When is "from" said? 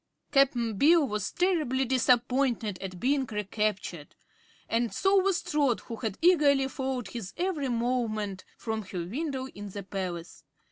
8.57-8.81